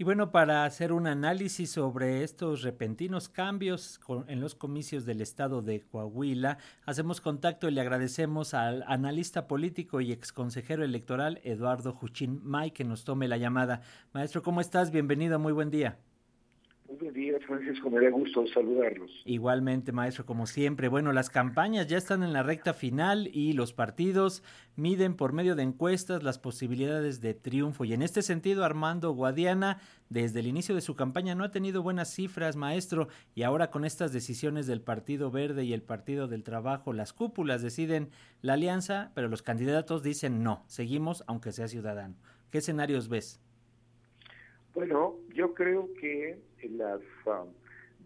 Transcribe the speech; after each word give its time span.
Y 0.00 0.04
bueno, 0.04 0.30
para 0.30 0.64
hacer 0.64 0.94
un 0.94 1.06
análisis 1.06 1.72
sobre 1.72 2.24
estos 2.24 2.62
repentinos 2.62 3.28
cambios 3.28 4.00
en 4.28 4.40
los 4.40 4.54
comicios 4.54 5.04
del 5.04 5.20
estado 5.20 5.60
de 5.60 5.82
Coahuila, 5.82 6.56
hacemos 6.86 7.20
contacto 7.20 7.68
y 7.68 7.72
le 7.72 7.82
agradecemos 7.82 8.54
al 8.54 8.82
analista 8.86 9.46
político 9.46 10.00
y 10.00 10.10
exconsejero 10.10 10.86
electoral 10.86 11.38
Eduardo 11.44 11.92
Juchín 11.92 12.40
May 12.42 12.70
que 12.70 12.82
nos 12.82 13.04
tome 13.04 13.28
la 13.28 13.36
llamada. 13.36 13.82
Maestro, 14.14 14.42
¿cómo 14.42 14.62
estás? 14.62 14.90
Bienvenido, 14.90 15.38
muy 15.38 15.52
buen 15.52 15.70
día. 15.70 15.98
Buen 17.00 17.14
día, 17.14 17.38
Francisco, 17.46 17.88
me 17.88 17.98
da 17.98 18.10
gusto 18.10 18.46
saludarlos. 18.48 19.10
Igualmente, 19.24 19.90
maestro, 19.90 20.26
como 20.26 20.46
siempre. 20.46 20.88
Bueno, 20.88 21.14
las 21.14 21.30
campañas 21.30 21.86
ya 21.86 21.96
están 21.96 22.22
en 22.22 22.34
la 22.34 22.42
recta 22.42 22.74
final 22.74 23.30
y 23.32 23.54
los 23.54 23.72
partidos 23.72 24.42
miden 24.76 25.16
por 25.16 25.32
medio 25.32 25.56
de 25.56 25.62
encuestas 25.62 26.22
las 26.22 26.38
posibilidades 26.38 27.22
de 27.22 27.32
triunfo. 27.32 27.86
Y 27.86 27.94
en 27.94 28.02
este 28.02 28.20
sentido, 28.20 28.66
Armando 28.66 29.12
Guadiana, 29.12 29.78
desde 30.10 30.40
el 30.40 30.46
inicio 30.46 30.74
de 30.74 30.82
su 30.82 30.94
campaña, 30.94 31.34
no 31.34 31.44
ha 31.44 31.50
tenido 31.50 31.82
buenas 31.82 32.12
cifras, 32.12 32.56
maestro, 32.56 33.08
y 33.34 33.44
ahora 33.44 33.70
con 33.70 33.86
estas 33.86 34.12
decisiones 34.12 34.66
del 34.66 34.82
Partido 34.82 35.30
Verde 35.30 35.64
y 35.64 35.72
el 35.72 35.82
Partido 35.82 36.28
del 36.28 36.44
Trabajo, 36.44 36.92
las 36.92 37.14
cúpulas 37.14 37.62
deciden 37.62 38.10
la 38.42 38.52
alianza, 38.52 39.10
pero 39.14 39.28
los 39.28 39.40
candidatos 39.40 40.02
dicen 40.02 40.42
no, 40.42 40.64
seguimos 40.66 41.24
aunque 41.26 41.52
sea 41.52 41.66
ciudadano. 41.66 42.16
¿Qué 42.50 42.58
escenarios 42.58 43.08
ves? 43.08 43.40
Bueno, 44.74 45.16
yo 45.34 45.52
creo 45.54 45.88
que 46.00 46.38
las 46.62 47.00
um, 47.26 47.48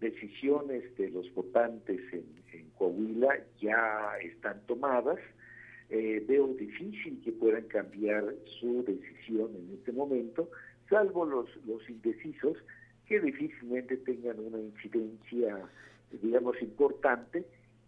decisiones 0.01 0.97
de 0.97 1.11
los 1.11 1.33
votantes 1.35 2.01
en, 2.13 2.45
Coahuila 2.79 3.39
ya 3.61 4.17
están 4.23 4.61
tomadas. 4.67 5.19
Eh, 5.91 6.25
veo 6.27 6.49
difícil 6.55 7.21
que 7.23 7.31
puedan 7.33 7.65
cambiar 7.65 8.25
su 8.59 8.83
decisión 8.85 9.55
en 9.55 9.75
este 9.75 9.93
momento, 9.93 10.51
salvo 10.89 11.25
los, 11.25 11.49
los 11.67 11.89
indecisos 11.89 12.57
que 13.07 13.21
difícilmente 13.21 13.99
tengan 13.99 14.41
una 14.41 14.59
incidencia, 14.59 15.69
digamos, 16.23 16.61
importante 16.63 17.45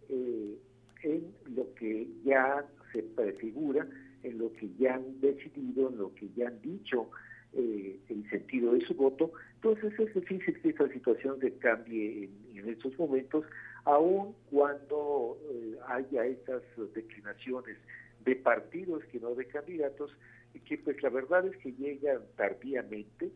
eh, 0.08 0.58
en 1.02 1.34
lo 1.54 1.72
que 1.74 2.06
ya 2.24 2.64
se 2.92 3.02
prefigura, 3.02 3.88
en 4.22 4.38
lo 4.38 4.52
que 4.52 4.68
ya 4.78 4.96
han 4.96 5.20
decidido, 5.20 5.88
en 5.88 5.98
lo 5.98 6.14
que 6.14 6.28
ya 6.36 6.48
han 6.48 6.60
dicho 6.60 7.10
eh, 7.58 7.98
el 8.10 8.28
sentido 8.28 8.74
de 8.74 8.82
su 8.82 8.94
voto. 8.94 9.32
Entonces 9.54 9.98
es 9.98 10.14
difícil 10.14 10.60
que 10.60 10.68
esta 10.68 10.86
situación 10.88 11.40
se 11.40 11.54
cambie 11.54 12.28
en, 12.54 12.68
estos 12.68 12.98
momentos, 12.98 13.46
aun 13.84 14.34
cuando 14.50 15.38
eh, 15.50 15.78
haya 15.88 16.26
estas 16.26 16.62
declinaciones 16.94 17.78
de 18.26 18.36
partidos 18.36 19.02
que 19.04 19.20
no 19.20 19.34
de 19.34 19.46
candidatos, 19.46 20.14
y 20.52 20.60
que 20.60 20.76
pues 20.76 21.02
la 21.02 21.08
verdad 21.08 21.46
es 21.46 21.56
que 21.58 21.72
llegan 21.72 22.20
tardíamente, 22.36 23.30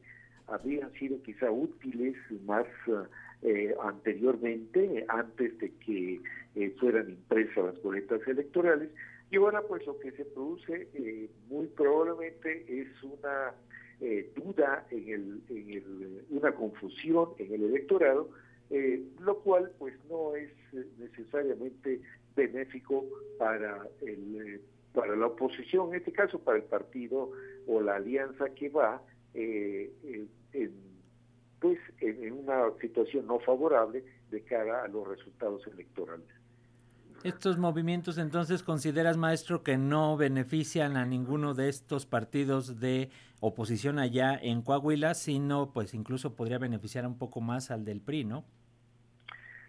habrían 0.49 0.93
sido 0.95 1.23
quizá 1.23 1.51
útiles 1.51 2.17
más 2.45 2.67
eh, 3.41 3.75
anteriormente, 3.83 5.07
antes 5.09 5.59
de 5.61 5.73
que 5.77 6.21
fueran 6.79 7.09
impresas 7.09 7.65
las 7.65 7.83
boletas 7.83 8.21
electorales, 8.27 8.91
y 9.31 9.37
ahora 9.37 9.63
pues 9.63 9.87
lo 9.87 9.99
que 9.99 10.11
se 10.13 10.27
produce 10.27 11.31
muy 11.49 11.69
probablemente 11.69 12.67
es 12.69 12.89
una 13.03 13.55
eh, 14.01 14.33
duda, 14.35 14.87
en, 14.91 15.09
el, 15.09 15.43
en 15.49 15.71
el, 15.71 16.25
una 16.31 16.53
confusión 16.53 17.31
en 17.39 17.53
el 17.53 17.65
electorado, 17.65 18.31
eh, 18.71 19.03
lo 19.21 19.39
cual 19.41 19.73
pues 19.79 19.95
no 20.09 20.35
es 20.37 20.51
eh, 20.73 20.87
necesariamente 20.99 22.01
benéfico 22.35 23.05
para 23.39 23.87
el 24.01 24.61
para 24.95 25.15
la 25.15 25.27
oposición, 25.27 25.91
en 25.91 25.97
este 25.97 26.11
caso 26.11 26.41
para 26.41 26.59
el 26.59 26.65
partido 26.65 27.31
o 27.69 27.81
la 27.81 27.95
alianza 27.95 28.49
que 28.51 28.71
va 28.71 29.01
en, 29.35 30.29
pues 31.61 31.79
en 32.01 32.33
una 32.33 32.73
situación 32.81 33.29
no 33.29 33.39
favorable 33.39 34.03
de 34.33 34.41
cara 34.43 34.83
a 34.83 34.89
los 34.89 35.07
resultados 35.07 35.65
electorales. 35.69 36.27
Estos 37.23 37.59
movimientos 37.59 38.17
entonces 38.17 38.63
consideras, 38.63 39.19
maestro, 39.19 39.63
que 39.63 39.77
no 39.77 40.17
benefician 40.17 40.97
a 40.97 41.05
ninguno 41.05 41.53
de 41.53 41.69
estos 41.69 42.07
partidos 42.07 42.81
de 42.81 43.11
oposición 43.41 43.99
allá 43.99 44.39
en 44.41 44.63
Coahuila, 44.63 45.13
sino 45.13 45.71
pues 45.71 45.93
incluso 45.93 46.35
podría 46.35 46.59
beneficiar 46.59 47.07
un 47.07 47.19
poco 47.19 47.43
más 47.43 47.71
al 47.71 47.85
del 47.85 48.01
PRI, 48.01 48.25
¿no? 48.25 48.45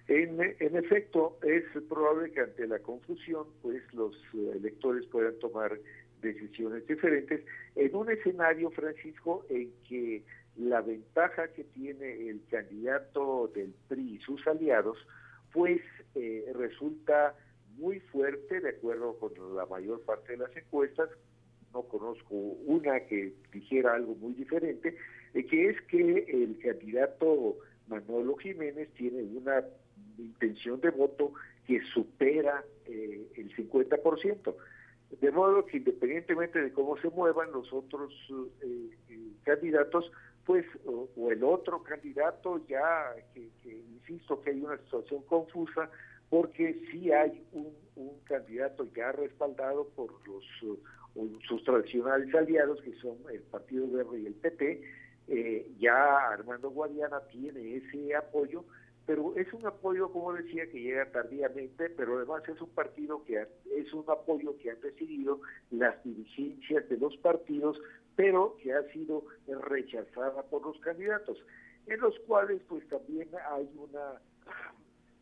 En, 0.07 0.39
en 0.41 0.75
efecto, 0.77 1.39
es 1.43 1.63
probable 1.89 2.31
que 2.31 2.39
ante 2.39 2.67
la 2.67 2.79
confusión, 2.79 3.47
pues 3.61 3.81
los 3.93 4.15
electores 4.33 5.05
puedan 5.07 5.37
tomar 5.39 5.77
decisiones 6.21 6.87
diferentes 6.87 7.41
en 7.75 7.95
un 7.95 8.09
escenario, 8.11 8.71
Francisco, 8.71 9.45
en 9.49 9.71
que 9.89 10.23
la 10.57 10.81
ventaja 10.81 11.49
que 11.49 11.65
tiene 11.65 12.29
el 12.29 12.41
candidato 12.49 13.51
del 13.53 13.73
PRI 13.89 14.15
y 14.15 14.19
sus 14.19 14.45
aliados 14.47 14.97
pues 15.53 15.81
resulta 16.71 17.35
muy 17.77 17.99
fuerte 17.99 18.59
de 18.59 18.69
acuerdo 18.69 19.17
con 19.17 19.31
la 19.55 19.65
mayor 19.65 20.01
parte 20.01 20.33
de 20.33 20.39
las 20.39 20.55
encuestas. 20.55 21.09
No 21.73 21.83
conozco 21.83 22.35
una 22.35 22.99
que 23.01 23.33
dijera 23.51 23.93
algo 23.93 24.15
muy 24.15 24.33
diferente, 24.33 24.97
eh, 25.33 25.45
que 25.45 25.69
es 25.69 25.81
que 25.83 26.25
el 26.27 26.59
candidato 26.59 27.57
Manolo 27.87 28.35
Jiménez 28.37 28.89
tiene 28.93 29.23
una 29.23 29.63
intención 30.17 30.81
de 30.81 30.89
voto 30.89 31.33
que 31.65 31.81
supera 31.93 32.63
eh, 32.85 33.25
el 33.35 33.55
50%. 33.55 34.55
De 35.19 35.31
modo 35.31 35.65
que 35.65 35.77
independientemente 35.77 36.61
de 36.61 36.71
cómo 36.71 36.97
se 36.97 37.09
muevan 37.09 37.51
los 37.51 37.71
otros 37.73 38.13
candidatos, 39.43 40.09
pues, 40.45 40.65
o, 40.85 41.31
el 41.31 41.43
otro 41.43 41.83
candidato 41.83 42.65
ya, 42.67 43.13
que, 43.33 43.49
insisto 43.65 44.41
que 44.41 44.51
hay 44.51 44.61
una 44.61 44.77
situación 44.77 45.23
confusa, 45.23 45.89
porque 46.31 46.81
sí 46.89 47.11
hay 47.11 47.45
un, 47.51 47.79
candidato 48.23 48.87
ya 48.95 49.11
respaldado 49.11 49.87
por 49.89 50.09
los 50.27 50.43
sus 51.45 51.63
tradicionales 51.65 52.33
aliados, 52.33 52.81
que 52.81 52.93
son 52.95 53.17
el 53.31 53.41
Partido 53.41 53.85
Verde 53.91 54.21
y 54.21 54.25
el 54.27 54.33
PP, 54.33 54.81
eh, 55.27 55.71
ya 55.77 56.29
Armando 56.29 56.71
Guadiana 56.71 57.19
tiene 57.29 57.75
ese 57.75 58.15
apoyo, 58.15 58.63
pero 59.05 59.35
es 59.35 59.51
un 59.53 59.65
apoyo, 59.65 60.09
como 60.11 60.33
decía, 60.33 60.65
que 60.71 60.81
llega 60.81 61.11
tardíamente, 61.11 61.89
pero 61.89 62.17
además 62.17 62.47
es 62.47 62.61
un 62.61 62.69
partido 62.69 63.23
que 63.25 63.45
es 63.75 63.93
un 63.93 64.05
apoyo 64.07 64.57
que 64.57 64.71
han 64.71 64.79
decidido 64.79 65.41
las 65.69 66.01
dirigencias 66.03 66.87
de 66.87 66.97
los 66.97 67.15
partidos 67.17 67.77
pero 68.15 68.55
que 68.61 68.73
ha 68.73 68.83
sido 68.91 69.23
rechazada 69.47 70.43
por 70.43 70.63
los 70.63 70.79
candidatos, 70.79 71.37
en 71.87 71.99
los 71.99 72.17
cuales 72.27 72.61
pues 72.67 72.87
también 72.87 73.29
hay 73.49 73.69
una 73.77 74.21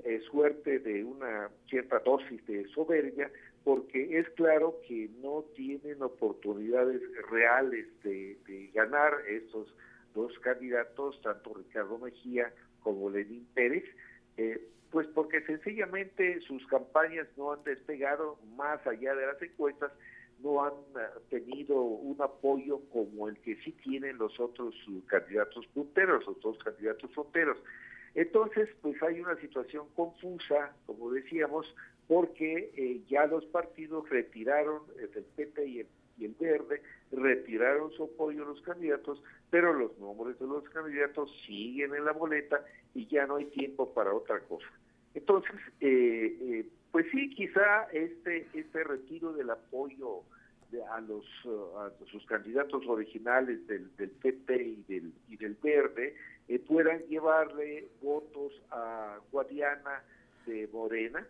eh, 0.04 0.22
suerte 0.32 0.80
de 0.80 1.04
una 1.04 1.50
cierta 1.70 2.00
dosis 2.00 2.46
de 2.48 2.68
soberbia, 2.70 3.32
porque 3.64 4.18
es 4.18 4.30
claro 4.32 4.80
que 4.88 5.10
no 5.22 5.46
tienen 5.56 6.02
oportunidades 6.02 7.02
reales 7.30 7.88
de, 8.04 8.38
ganar 8.74 9.14
estos 9.28 9.74
dos 10.16 10.38
candidatos, 10.40 11.22
tanto 11.22 11.54
Ricardo 11.54 11.98
Mejía 11.98 12.54
como 12.82 13.10
Lenín 13.10 13.46
Pérez, 13.54 13.84
eh, 14.38 14.62
pues 14.92 15.08
porque 15.08 15.42
sencillamente 15.42 16.40
sus 16.42 16.66
campañas 16.68 17.28
no 17.38 17.52
han 17.52 17.64
despegado 17.64 18.40
más 18.56 18.86
allá 18.88 19.14
de 19.16 19.26
las 19.28 19.42
encuestas 19.42 19.92
no 20.42 20.64
han 20.64 20.74
eh, 20.74 21.20
tenido 21.30 21.82
un 21.82 22.22
apoyo 22.22 22.80
como 22.92 23.28
el 23.28 23.38
que 23.40 23.56
sí 23.58 23.72
tienen 23.84 24.18
los 24.18 24.40
otros 24.40 24.74
candidatos 25.08 25.66
punteros, 25.68 26.26
los 26.26 26.40
dos 26.42 26.58
candidatos 26.60 27.12
fronteros. 27.14 27.58
Entonces, 28.16 28.70
pues 28.82 29.02
hay 29.04 29.20
una 29.22 29.36
situación 29.38 29.88
confusa, 29.96 30.74
como 30.86 31.12
decíamos, 31.12 31.74
porque 32.08 32.72
eh, 32.76 33.02
ya 33.08 33.28
los 33.28 33.46
partidos 33.46 34.10
retiraron, 34.10 34.82
el 35.00 35.24
PT 35.24 35.66
y 35.68 35.80
el, 35.82 35.88
y 36.18 36.26
el 36.26 36.36
Verde, 36.40 36.82
retiraron 37.12 37.92
su 37.92 38.04
apoyo 38.04 38.44
a 38.44 38.48
los 38.48 38.62
candidatos, 38.62 39.24
pero 39.50 39.74
los 39.74 39.98
nombres 40.00 40.38
de 40.40 40.48
los 40.48 40.68
candidatos 40.70 41.32
siguen 41.46 41.96
en 41.96 42.06
la 42.06 42.12
boleta 42.12 42.64
y 42.94 43.08
ya 43.08 43.26
no 43.26 43.38
hay 43.38 43.46
tiempo 43.46 43.94
para 43.94 44.14
otra 44.14 44.40
cosa. 44.42 44.68
Entonces, 45.14 45.56
eh, 45.80 46.38
eh 46.42 46.66
pues 46.92 47.06
sí, 47.12 47.30
quizá 47.30 47.84
este, 47.94 48.48
este 48.54 48.84
retiro 48.84 49.34
del 49.34 49.52
apoyo 49.52 50.24
a 50.92 51.02
los 51.02 51.26
a 51.78 51.92
sus 52.12 52.26
candidatos 52.26 52.86
originales 52.88 53.66
del, 53.68 53.96
del 53.98 54.10
PT 54.10 54.62
y 54.62 54.84
del, 54.88 55.14
y 55.28 55.38
del 55.38 55.56
Verde 55.62 56.16
eh, 56.48 56.60
puedan 56.60 57.00
llevarle 57.08 57.88
votos 58.02 58.54
a 58.72 59.20
Guadiana 59.32 60.04
de 60.46 60.68
Morena, 60.74 61.26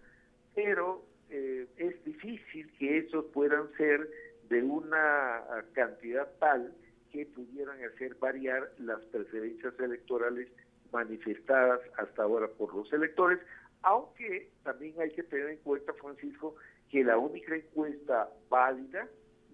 pero 0.56 1.03
eh, 1.29 1.67
es 1.77 2.03
difícil 2.06 2.71
que 2.77 3.00
esos 3.00 3.25
puedan 3.25 3.71
ser 3.77 4.09
de 4.50 4.63
una 4.63 5.44
cantidad 5.73 6.27
tal 6.39 6.73
que 7.12 7.25
pudieran 7.25 7.83
hacer 7.83 8.15
variar 8.15 8.71
las 8.79 9.00
preferencias 9.05 9.73
electorales 9.79 10.47
manifestadas 10.91 11.81
hasta 11.97 12.23
ahora 12.23 12.47
por 12.47 12.73
los 12.73 12.91
electores, 12.94 13.39
aunque 13.81 14.50
también 14.63 14.94
hay 15.00 15.12
que 15.12 15.23
tener 15.23 15.50
en 15.50 15.57
cuenta, 15.57 15.94
Francisco, 15.94 16.55
que 16.89 17.03
la 17.03 17.17
única 17.17 17.55
encuesta 17.55 18.29
válida, 18.50 19.07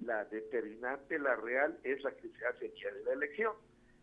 la 0.04 0.26
determinante, 0.26 1.20
la 1.20 1.36
real, 1.36 1.78
es 1.84 2.04
la 2.04 2.12
que 2.12 2.30
se 2.30 2.46
hace 2.46 2.66
el 2.66 2.74
día 2.74 2.94
de 2.94 3.04
la 3.04 3.14
elección. 3.14 3.54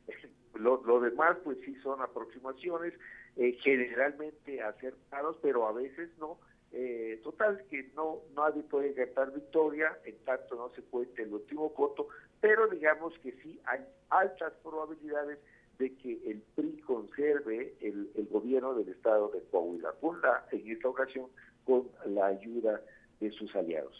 lo, 0.55 0.83
lo, 0.85 1.00
demás, 1.00 1.37
pues 1.44 1.59
sí 1.65 1.75
son 1.83 2.00
aproximaciones, 2.00 2.94
eh, 3.37 3.53
generalmente 3.62 4.62
acertados, 4.62 5.39
pero 5.43 5.67
a 5.67 5.73
veces 5.73 6.11
no. 6.19 6.39
Eh, 6.75 7.21
total, 7.23 7.62
que 7.69 7.91
no 7.94 8.23
nadie 8.35 8.62
puede 8.62 8.94
ganar 8.94 9.31
victoria, 9.35 9.99
en 10.06 10.17
tanto 10.25 10.56
no 10.56 10.71
se 10.75 10.81
cuente 10.83 11.23
el 11.23 11.35
último 11.35 11.69
voto, 11.69 12.09
pero 12.41 12.67
digamos 12.67 13.12
que 13.19 13.33
sí 13.43 13.61
hay 13.67 13.81
altas 14.09 14.55
probabilidades 14.62 15.39
de 15.79 15.94
que 15.97 16.12
el 16.31 16.43
PRI 16.55 16.81
conserve 16.87 17.75
el, 17.81 18.11
el 18.15 18.27
gobierno 18.29 18.75
del 18.75 18.89
estado 18.89 19.29
de 19.29 19.43
Coahuila, 19.50 19.94
en 20.50 20.71
esta 20.71 20.89
ocasión 20.89 21.27
con 21.65 21.91
la 22.06 22.27
ayuda 22.27 22.81
de 23.21 23.31
sus 23.33 23.55
aliados. 23.55 23.94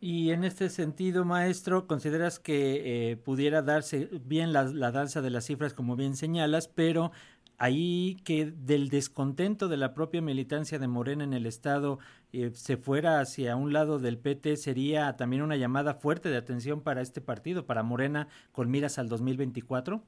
Y 0.00 0.30
en 0.30 0.44
este 0.44 0.68
sentido, 0.68 1.24
maestro, 1.24 1.88
¿consideras 1.88 2.38
que 2.38 3.10
eh, 3.10 3.16
pudiera 3.16 3.62
darse 3.62 4.08
bien 4.24 4.52
la, 4.52 4.64
danza 4.92 5.22
de 5.22 5.30
las 5.30 5.46
cifras, 5.46 5.74
como 5.74 5.96
bien 5.96 6.14
señalas, 6.14 6.68
pero 6.68 7.10
ahí 7.56 8.16
que 8.24 8.46
del 8.46 8.90
descontento 8.90 9.66
de 9.66 9.76
la 9.76 9.94
propia 9.94 10.22
militancia 10.22 10.78
de 10.78 10.86
Morena 10.86 11.24
en 11.24 11.32
el 11.32 11.46
Estado 11.46 11.98
eh, 12.32 12.50
se 12.52 12.76
fuera 12.76 13.18
hacia 13.18 13.56
un 13.56 13.72
lado 13.72 13.98
del 13.98 14.18
PT, 14.18 14.56
sería 14.56 15.16
también 15.16 15.42
una 15.42 15.56
llamada 15.56 15.94
fuerte 15.94 16.28
de 16.28 16.36
atención 16.36 16.80
para 16.80 17.00
este 17.00 17.20
partido, 17.20 17.66
para 17.66 17.82
Morena, 17.82 18.28
con 18.52 18.70
miras 18.70 19.00
al 19.00 19.08
2024? 19.08 20.00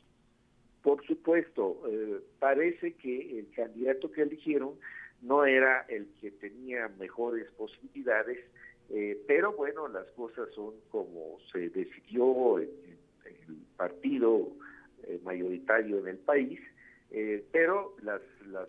Por 0.82 1.04
supuesto, 1.04 1.82
eh, 1.90 2.20
parece 2.38 2.94
que 2.94 3.40
el 3.40 3.50
candidato 3.50 4.12
que 4.12 4.22
eligieron 4.22 4.74
no 5.20 5.44
era 5.44 5.84
el 5.88 6.06
que 6.20 6.30
tenía 6.30 6.88
mejores 6.96 7.50
posibilidades 7.58 8.38
eh, 8.92 9.22
pero 9.26 9.52
bueno, 9.52 9.86
las 9.86 10.10
cosas 10.12 10.48
son 10.52 10.74
como 10.90 11.38
se 11.52 11.70
decidió 11.70 12.58
en, 12.58 12.68
el 13.24 13.56
partido 13.76 14.48
eh, 15.04 15.20
mayoritario 15.22 16.00
en 16.00 16.08
el 16.08 16.18
país, 16.18 16.60
eh, 17.12 17.44
pero 17.52 17.94
las, 18.02 18.20
las 18.46 18.68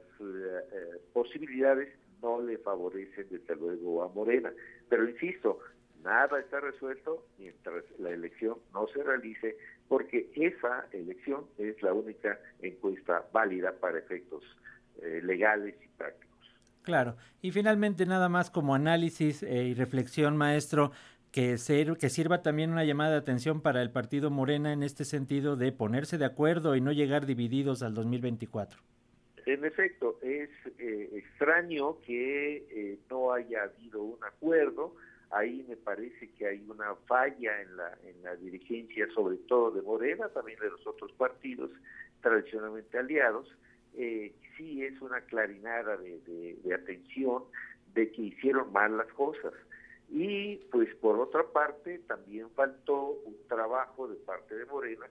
posibilidades 1.14 1.90
no 2.22 2.40
le 2.42 2.60
favorecen 2.60 3.28
desde 3.30 3.56
luego 3.56 4.04
a 4.04 4.10
Morena. 4.10 4.54
Pero 4.90 5.10
insisto, 5.10 5.60
nada 6.04 6.40
está 6.40 6.60
resuelto 6.60 7.26
mientras 7.40 7.84
la 8.00 8.12
elección 8.12 8.58
no 8.74 8.88
se 8.90 9.02
realice, 9.02 9.58
porque 9.88 10.30
esa 10.36 10.88
elección 10.92 11.48
es 11.58 11.82
la 11.82 11.94
única 11.94 12.40
encuesta 12.62 13.26
válida 13.34 13.74
para 13.74 13.98
efectos 13.98 14.44
legales 15.24 15.76
y 15.84 15.88
prácticos. 15.98 16.31
Claro. 16.83 17.16
Y 17.42 17.51
finalmente, 17.51 18.06
nada 18.06 18.30
más 18.30 18.50
como 18.50 18.74
análisis 18.74 19.44
eh, 19.44 19.66
y 19.66 19.74
reflexión, 19.74 20.36
maestro, 20.36 20.92
que, 21.31 21.57
sirva 21.57 22.42
también 22.42 22.72
una 22.72 22.83
llamada 22.83 23.12
de 23.12 23.18
atención 23.18 23.62
para 23.62 23.81
el 23.81 23.92
partido 23.92 24.30
Morena 24.30 24.74
en 24.74 24.83
este 24.83 25.06
sentido 25.06 25.56
de 25.56 25.72
ponerse 25.72 26.18
de 26.18 26.25
acuerdo 26.25 26.75
y 26.75 26.81
no 26.81 26.92
llegar 26.92 27.25
divididos 27.25 27.83
al 27.83 27.94
2024. 27.94 28.80
En 29.45 29.66
efecto, 29.66 30.19
es 30.22 30.50
eh, 30.78 31.10
extraño 31.13 32.00
que 32.01 32.57
eh, 32.69 33.00
no 33.10 33.34
haya 33.34 33.63
habido 33.63 34.04
un 34.04 34.24
acuerdo. 34.24 34.95
Ahí 35.31 35.66
me 35.68 35.77
parece 35.77 36.30
que 36.31 36.45
hay 36.45 36.63
una 36.68 36.95
falla 37.07 37.62
en 37.62 37.77
la, 37.77 37.98
en 38.04 38.22
la 38.24 38.36
dirigencia, 38.36 39.07
sobre 39.16 39.38
todo 39.38 39.72
de 39.72 39.81
Morena, 39.81 40.27
también 40.30 40.60
de 40.60 40.69
los 40.69 40.86
otros 40.86 41.12
partidos 41.13 41.72
tradicionalmente 42.22 43.00
aliados 43.00 43.48
eh, 43.96 44.34
sí 44.58 44.84
es 44.84 45.00
una 45.02 45.22
clarinada 45.22 45.98
de, 45.98 46.74
atención 46.74 47.44
de 47.94 48.12
que 48.12 48.22
hicieron 48.24 48.72
mal 48.72 48.98
las 48.98 49.12
cosas. 49.14 49.54
Y 50.10 50.58
pues 50.72 50.94
por 50.96 51.20
otra 51.20 51.44
parte 51.44 52.00
también 52.00 52.50
faltó 52.52 53.20
un 53.26 53.36
trabajo 53.48 54.08
de 54.08 54.16
parte 54.18 54.56
de 54.56 54.66
Morena, 54.66 55.06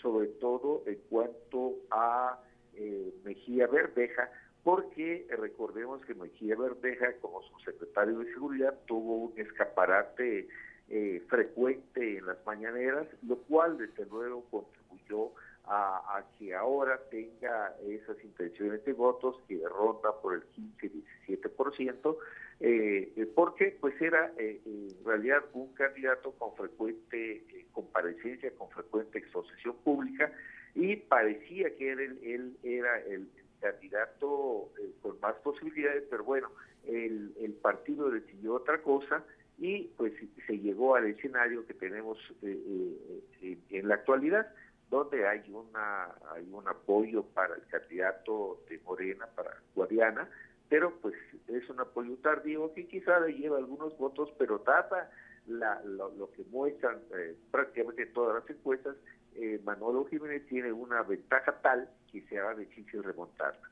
sobre 0.00 0.28
todo 0.28 0.82
en 0.86 0.98
cuanto 1.10 1.74
a 1.90 2.40
eh, 2.74 3.12
Mejía 3.24 3.66
Verdeja, 3.66 4.30
porque 4.64 5.26
recordemos 5.38 6.04
que 6.06 6.14
Mejía 6.14 6.56
Verdeja 6.56 7.12
como 7.20 7.42
subsecretario 7.42 8.18
de 8.18 8.32
Seguridad 8.32 8.74
tuvo 8.86 9.26
un 9.26 9.38
escaparate 9.38 10.48
eh, 10.88 11.22
frecuente 11.28 12.18
en 12.18 12.26
las 12.26 12.44
mañaneras, 12.46 13.06
lo 13.26 13.36
cual 13.38 13.76
desde 13.76 14.06
luego 14.06 14.44
contribuyó 14.50 15.32
a, 15.68 16.24
que 16.38 16.54
ahora 16.54 17.00
tenga 17.10 17.74
esas 17.86 18.22
intenciones 18.22 18.84
de 18.84 18.92
votos 18.92 19.36
que 19.48 19.60
ronda 19.68 20.12
por 20.22 20.34
el 20.34 20.42
15-17%, 20.52 22.16
eh, 22.60 23.32
porque 23.34 23.76
pues 23.80 24.00
era 24.00 24.32
eh, 24.38 24.60
en 24.64 25.04
realidad 25.04 25.44
un 25.52 25.74
candidato 25.74 26.32
con 26.32 26.54
frecuente 26.54 27.44
eh, 27.48 27.66
comparecencia, 27.72 28.50
con 28.56 28.70
frecuente 28.70 29.18
exposición 29.18 29.76
pública, 29.84 30.32
y 30.74 30.96
parecía 30.96 31.74
que 31.76 31.92
él, 31.92 32.18
él 32.22 32.56
era 32.62 33.00
el 33.00 33.28
candidato 33.60 34.70
eh, 34.78 34.92
con 35.02 35.18
más 35.20 35.34
posibilidades, 35.36 36.04
pero 36.08 36.24
bueno, 36.24 36.50
el, 36.86 37.34
el 37.40 37.52
partido 37.54 38.10
decidió 38.10 38.54
otra 38.54 38.80
cosa 38.82 39.24
y 39.58 39.84
pues 39.96 40.12
se 40.46 40.58
llegó 40.58 40.94
al 40.94 41.06
escenario 41.06 41.66
que 41.66 41.72
tenemos 41.72 42.18
en 42.42 43.88
la 43.88 43.94
actualidad 43.94 44.46
donde 44.90 45.26
hay 45.26 45.50
una 45.50 46.14
hay 46.32 46.48
un 46.50 46.66
apoyo 46.68 47.24
para 47.34 47.54
el 47.54 47.66
candidato 47.66 48.62
de 48.68 48.78
Morena, 48.80 49.26
para 49.34 49.50
Guadiana, 49.74 50.28
pero 50.68 50.96
pues 51.00 51.14
es 51.48 51.68
un 51.68 51.80
apoyo 51.80 52.16
tardío 52.22 52.72
que 52.74 52.86
quizá 52.86 53.20
le 53.20 53.34
lleva 53.34 53.58
algunos 53.58 53.96
votos, 53.98 54.30
pero 54.38 54.58
dada 54.58 55.10
la, 55.46 55.80
lo, 55.84 56.30
que 56.32 56.44
muestran 56.50 56.98
eh, 57.14 57.36
prácticamente 57.50 58.06
todas 58.06 58.42
las 58.42 58.50
encuestas, 58.50 58.96
eh, 59.36 59.60
Manolo 59.64 60.06
Jiménez 60.06 60.46
tiene 60.46 60.72
una 60.72 61.02
ventaja 61.02 61.52
tal 61.62 61.88
que 62.10 62.22
se 62.22 62.38
haga 62.38 62.54
difícil 62.54 63.02
remontarla. 63.02 63.70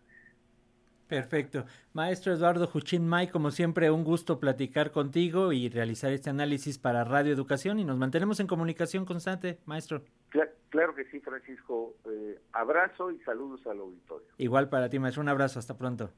Perfecto. 1.09 1.67
Maestro 1.93 2.33
Eduardo 2.33 2.67
Juchín 2.67 3.07
May, 3.07 3.29
como 3.29 3.51
siempre, 3.51 3.91
un 3.91 4.05
gusto 4.05 4.41
platicar 4.41 4.91
contigo 4.91 5.53
y 5.53 5.69
realizar 5.69 6.13
este 6.13 6.31
análisis 6.31 6.79
para 6.79 7.05
Radio 7.05 7.33
Educación 7.33 7.79
y 7.79 7.85
nos 7.85 7.99
mantenemos 7.99 8.41
en 8.41 8.47
comunicación 8.47 9.05
constante, 9.05 9.61
maestro. 9.67 10.03
Claro, 10.75 10.93
que 10.93 11.05
sí, 11.05 11.21
Francisco. 11.21 11.95
Eh, 12.05 12.37
abrazo 12.53 13.13
y 13.13 13.21
saludos 13.21 13.65
al 13.65 13.79
auditorio. 13.79 14.27
Igual 14.39 14.69
para 14.69 14.89
ti, 14.89 14.99
maestro. 14.99 15.23
Un 15.23 15.29
abrazo. 15.29 15.61
Hasta 15.61 15.79
pronto. 15.79 16.11